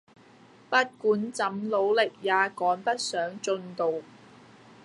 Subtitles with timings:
[0.67, 4.01] 不管怎努力也趕不上進度